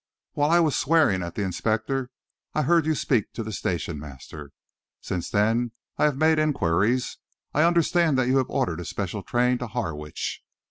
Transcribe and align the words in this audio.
While 0.33 0.49
I 0.49 0.59
was 0.59 0.75
swearing 0.75 1.21
at 1.21 1.35
the 1.35 1.43
inspector, 1.43 2.09
I 2.55 2.63
heard 2.63 2.87
you 2.87 2.95
speak 2.95 3.33
to 3.33 3.43
the 3.43 3.51
station 3.51 3.99
master. 3.99 4.51
Since 4.99 5.29
then 5.29 5.73
I 5.99 6.05
have 6.05 6.17
made 6.17 6.39
inquiries. 6.39 7.19
I 7.53 7.61
understand 7.61 8.17
that 8.17 8.27
you 8.27 8.37
have 8.37 8.49
ordered 8.49 8.79
a 8.79 8.85
special 8.85 9.21
train 9.21 9.59
to 9.59 9.67
Harwich." 9.67 10.43